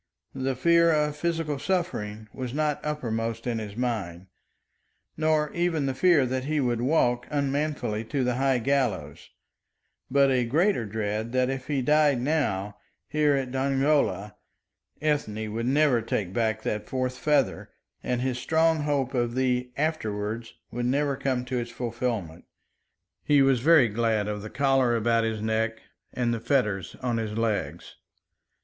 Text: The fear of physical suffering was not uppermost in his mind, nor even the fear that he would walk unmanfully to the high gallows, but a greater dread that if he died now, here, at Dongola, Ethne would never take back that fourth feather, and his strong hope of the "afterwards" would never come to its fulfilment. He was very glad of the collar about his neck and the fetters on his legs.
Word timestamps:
The 0.33 0.55
fear 0.55 0.89
of 0.91 1.15
physical 1.15 1.59
suffering 1.59 2.27
was 2.33 2.55
not 2.55 2.83
uppermost 2.83 3.45
in 3.45 3.59
his 3.59 3.77
mind, 3.77 4.25
nor 5.15 5.53
even 5.53 5.85
the 5.85 5.93
fear 5.93 6.25
that 6.25 6.45
he 6.45 6.59
would 6.59 6.81
walk 6.81 7.27
unmanfully 7.29 8.03
to 8.05 8.23
the 8.23 8.33
high 8.37 8.57
gallows, 8.57 9.29
but 10.09 10.31
a 10.31 10.43
greater 10.43 10.87
dread 10.87 11.33
that 11.33 11.51
if 11.51 11.67
he 11.67 11.83
died 11.83 12.19
now, 12.19 12.77
here, 13.07 13.35
at 13.35 13.51
Dongola, 13.51 14.35
Ethne 15.03 15.53
would 15.53 15.67
never 15.67 16.01
take 16.01 16.33
back 16.33 16.63
that 16.63 16.89
fourth 16.89 17.19
feather, 17.19 17.69
and 18.01 18.21
his 18.21 18.39
strong 18.39 18.79
hope 18.81 19.13
of 19.13 19.35
the 19.35 19.71
"afterwards" 19.77 20.55
would 20.71 20.87
never 20.87 21.15
come 21.15 21.45
to 21.45 21.59
its 21.59 21.69
fulfilment. 21.69 22.45
He 23.23 23.43
was 23.43 23.59
very 23.59 23.87
glad 23.87 24.27
of 24.27 24.41
the 24.41 24.49
collar 24.49 24.95
about 24.95 25.25
his 25.25 25.43
neck 25.43 25.77
and 26.11 26.33
the 26.33 26.39
fetters 26.39 26.95
on 27.03 27.17
his 27.17 27.33
legs. 27.37 27.97